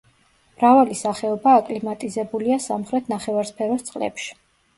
მრავალი 0.53 0.95
სახეობა 1.01 1.53
აკლიმატიზებულია 1.57 2.59
სამხრეთ 2.65 3.13
ნახევარსფეროს 3.15 3.87
წყლებში. 3.93 4.37